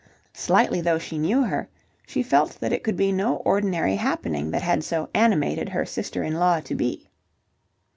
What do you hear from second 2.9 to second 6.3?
be no ordinary happening that had so animated her sister